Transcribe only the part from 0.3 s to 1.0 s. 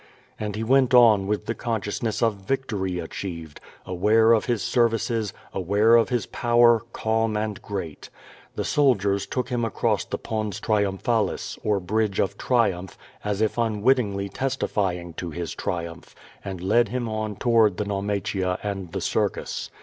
''And he went